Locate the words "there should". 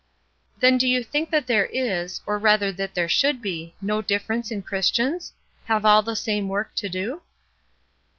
2.95-3.39